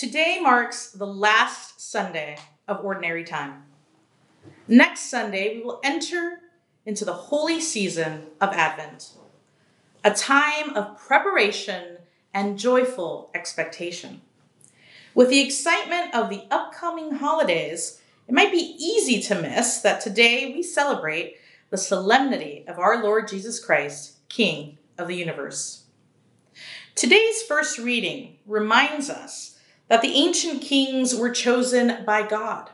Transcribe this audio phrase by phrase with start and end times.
[0.00, 3.64] Today marks the last Sunday of Ordinary Time.
[4.66, 6.38] Next Sunday, we will enter
[6.86, 9.10] into the holy season of Advent,
[10.02, 11.98] a time of preparation
[12.32, 14.22] and joyful expectation.
[15.14, 20.50] With the excitement of the upcoming holidays, it might be easy to miss that today
[20.54, 21.36] we celebrate
[21.68, 25.84] the solemnity of our Lord Jesus Christ, King of the universe.
[26.94, 29.58] Today's first reading reminds us
[29.90, 32.70] that the ancient kings were chosen by God,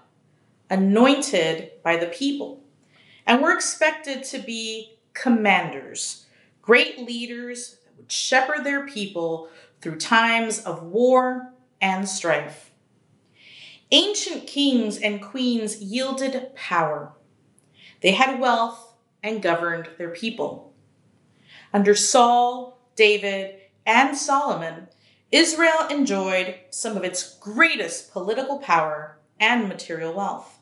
[0.68, 2.62] anointed by the people,
[3.26, 6.26] and were expected to be commanders,
[6.60, 9.48] great leaders that would shepherd their people
[9.80, 12.70] through times of war and strife.
[13.90, 17.14] Ancient kings and queens yielded power.
[18.02, 20.74] They had wealth and governed their people.
[21.72, 23.54] Under Saul, David,
[23.86, 24.88] and Solomon,
[25.32, 30.58] Israel enjoyed some of its greatest political power and material wealth.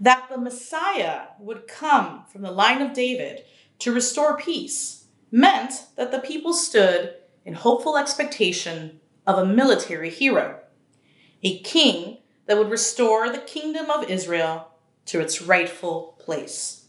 [0.00, 3.44] That the Messiah would come from the line of David
[3.80, 7.14] to restore peace meant that the people stood
[7.44, 10.60] in hopeful expectation of a military hero,
[11.42, 14.68] a king that would restore the kingdom of Israel
[15.06, 16.86] to its rightful place.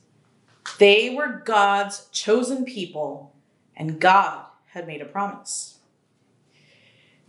[0.80, 3.36] They were God's chosen people,
[3.76, 5.75] and God had made a promise.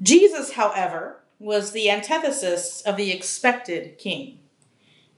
[0.03, 4.41] Jesus, however, was the antithesis of the expected king.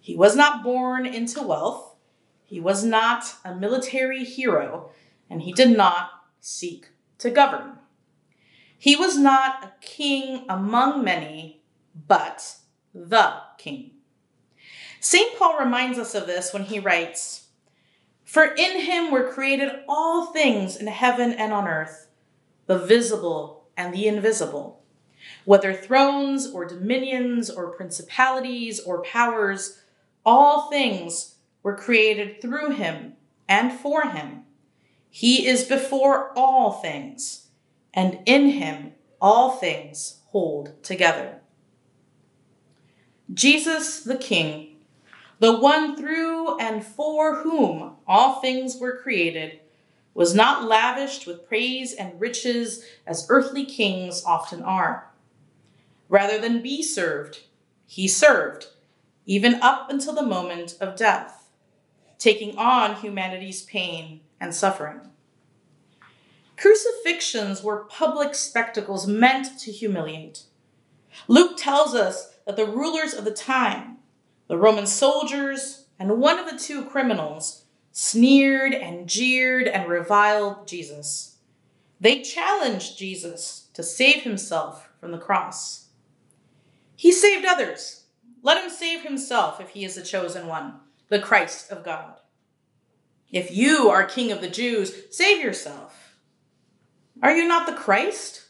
[0.01, 1.97] He was not born into wealth,
[2.45, 4.91] he was not a military hero,
[5.29, 7.79] and he did not seek to govern.
[8.79, 11.63] He was not a king among many,
[12.07, 12.57] but
[12.95, 13.91] the king.
[15.01, 15.37] St.
[15.37, 17.49] Paul reminds us of this when he writes,
[18.25, 22.09] For in him were created all things in heaven and on earth,
[22.67, 24.83] the visible and the invisible,
[25.45, 29.81] whether thrones or dominions or principalities or powers,
[30.27, 33.15] all things were created through him
[33.49, 34.43] and for him.
[35.09, 37.47] He is before all things
[37.95, 41.41] and in him all things hold together.
[43.33, 44.77] Jesus the King,
[45.39, 49.61] the one through and for whom all things were created,
[50.19, 55.13] was not lavished with praise and riches as earthly kings often are.
[56.09, 57.43] Rather than be served,
[57.87, 58.67] he served,
[59.27, 61.49] even up until the moment of death,
[62.19, 64.99] taking on humanity's pain and suffering.
[66.57, 70.47] Crucifixions were public spectacles meant to humiliate.
[71.29, 73.99] Luke tells us that the rulers of the time,
[74.49, 77.67] the Roman soldiers, and one of the two criminals,
[78.01, 81.39] sneered and jeered and reviled Jesus.
[82.01, 85.89] They challenged Jesus to save himself from the cross.
[86.95, 88.05] He saved others.
[88.41, 90.75] Let him save himself if he is the chosen one,
[91.09, 92.15] the Christ of God.
[93.33, 96.15] If you are king of the Jews, save yourself.
[97.21, 98.45] Are you not the Christ?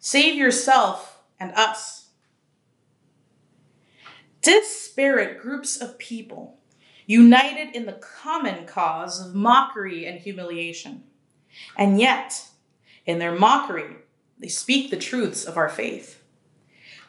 [0.00, 2.08] Save yourself and us.
[4.42, 6.59] Disparate groups of people
[7.10, 11.02] united in the common cause of mockery and humiliation.
[11.76, 12.46] And yet,
[13.04, 13.96] in their mockery,
[14.38, 16.22] they speak the truths of our faith.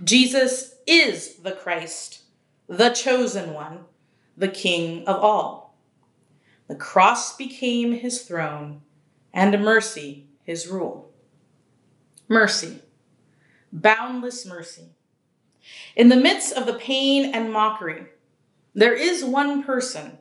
[0.04, 2.24] Jesus is the Christ,
[2.68, 3.82] the chosen one,
[4.36, 5.78] the King of all.
[6.68, 8.82] The cross became his throne,
[9.32, 11.12] and mercy his rule.
[12.28, 12.80] Mercy,
[13.72, 14.96] boundless mercy.
[15.96, 18.08] In the midst of the pain and mockery,
[18.74, 20.20] there is one person,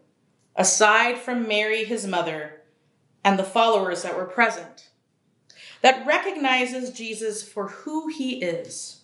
[0.56, 2.62] aside from Mary, his mother,
[3.25, 4.91] and the followers that were present,
[5.83, 9.03] that recognizes Jesus for who he is.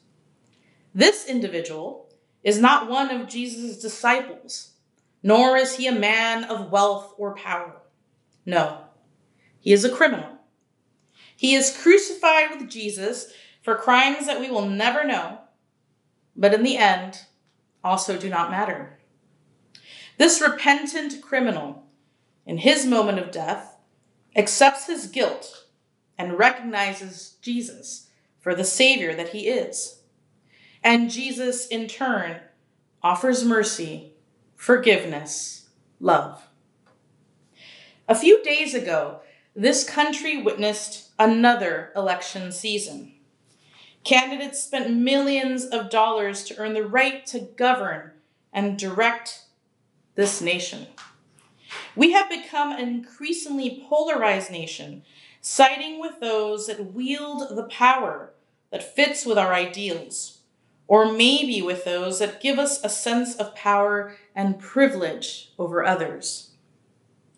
[0.95, 2.09] This individual
[2.43, 4.73] is not one of Jesus' disciples,
[5.23, 7.83] nor is he a man of wealth or power.
[8.45, 8.85] No,
[9.59, 10.37] he is a criminal
[11.37, 13.33] he is crucified with Jesus
[13.63, 15.41] for crimes that we will never know,
[16.35, 17.27] but in the end
[17.85, 18.96] also do not matter.
[20.19, 21.85] This repentant criminal,
[22.47, 23.77] in his moment of death,
[24.35, 25.67] accepts his guilt
[26.17, 28.09] and recognizes Jesus
[28.39, 30.01] for the Savior that he is.
[30.83, 32.41] And Jesus, in turn,
[33.03, 34.13] offers mercy,
[34.55, 35.69] forgiveness,
[36.01, 36.49] love.
[38.09, 39.21] A few days ago,
[39.55, 43.15] this country witnessed another election season.
[44.05, 48.13] Candidates spent millions of dollars to earn the right to govern
[48.53, 49.46] and direct
[50.17, 50.89] this nation.
[51.95, 55.03] We have become an increasingly polarized nation,
[55.41, 58.33] siding with those that wield the power
[58.71, 60.41] that fits with our ideals,
[60.89, 66.51] or maybe with those that give us a sense of power and privilege over others.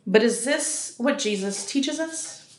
[0.07, 2.59] But is this what Jesus teaches us?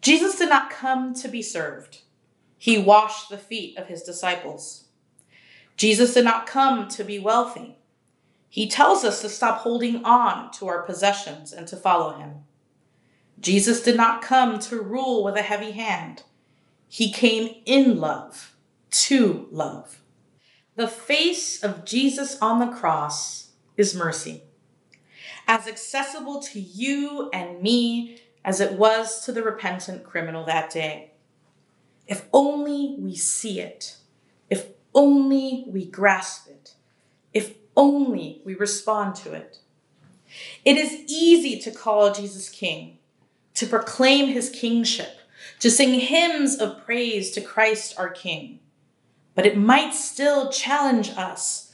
[0.00, 2.00] Jesus did not come to be served.
[2.58, 4.86] He washed the feet of his disciples.
[5.76, 7.76] Jesus did not come to be wealthy.
[8.52, 12.44] He tells us to stop holding on to our possessions and to follow him.
[13.40, 16.24] Jesus did not come to rule with a heavy hand.
[16.86, 18.54] He came in love,
[18.90, 20.02] to love.
[20.76, 24.42] The face of Jesus on the cross is mercy,
[25.48, 31.12] as accessible to you and me as it was to the repentant criminal that day.
[32.06, 33.96] If only we see it,
[34.50, 36.74] if only we grasp it,
[37.32, 39.58] if only we respond to it.
[40.64, 42.98] It is easy to call Jesus King
[43.54, 45.18] to proclaim his kingship,
[45.60, 48.60] to sing hymns of praise to Christ our King.
[49.34, 51.72] But it might still challenge us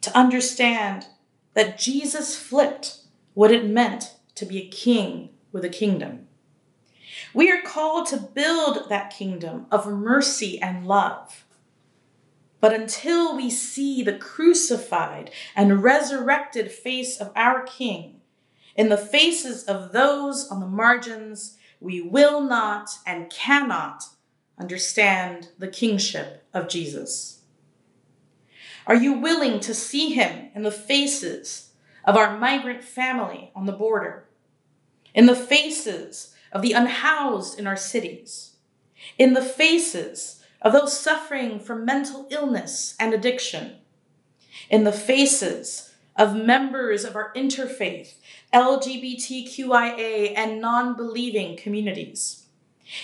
[0.00, 1.06] to understand
[1.54, 2.98] that Jesus flipped
[3.34, 6.26] what it meant to be a king with a kingdom.
[7.34, 11.44] We are called to build that kingdom of mercy and love.
[12.60, 18.20] But until we see the crucified and resurrected face of our King,
[18.76, 24.04] in the faces of those on the margins, we will not and cannot
[24.58, 27.40] understand the kingship of Jesus.
[28.86, 31.70] Are you willing to see him in the faces
[32.04, 34.28] of our migrant family on the border,
[35.14, 38.56] in the faces of the unhoused in our cities,
[39.18, 43.76] in the faces of those suffering from mental illness and addiction,
[44.68, 48.14] in the faces of members of our interfaith,
[48.52, 52.46] LGBTQIA, and non believing communities,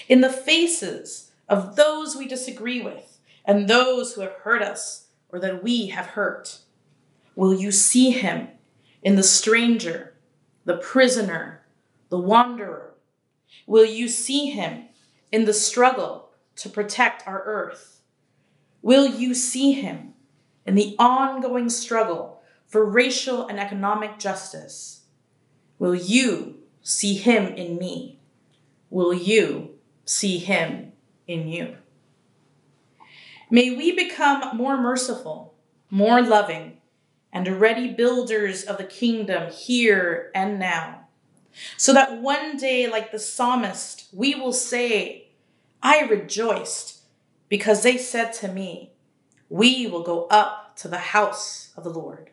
[0.09, 5.39] in the faces of those we disagree with and those who have hurt us or
[5.39, 6.59] that we have hurt.
[7.35, 8.49] Will you see him
[9.03, 10.15] in the stranger,
[10.65, 11.63] the prisoner,
[12.09, 12.95] the wanderer?
[13.67, 14.87] Will you see him
[15.31, 16.26] in the struggle
[16.57, 18.01] to protect our earth?
[18.83, 20.15] Will you see him
[20.65, 25.05] in the ongoing struggle for racial and economic justice?
[25.79, 28.21] Will you see him in me?
[28.91, 29.71] Will you
[30.05, 30.93] see him
[31.27, 31.77] in you?
[33.51, 35.55] May we become more merciful,
[35.91, 36.79] more loving,
[37.33, 41.07] and ready builders of the kingdom here and now,
[41.77, 45.26] so that one day, like the psalmist, we will say,
[45.89, 47.03] I rejoiced
[47.49, 48.95] because they said to me,
[49.49, 52.31] We will go up to the house of the Lord.